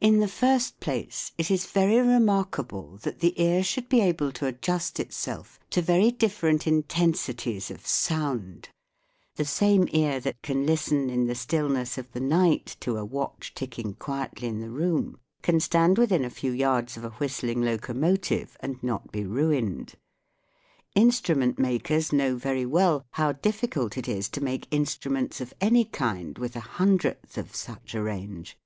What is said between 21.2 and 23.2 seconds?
ment makers know very well